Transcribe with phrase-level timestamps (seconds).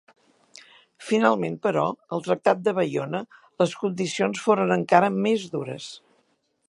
[1.09, 1.83] Finalment, però,
[2.17, 3.21] al tractat de Baiona
[3.65, 5.93] les condicions foren encara més dures.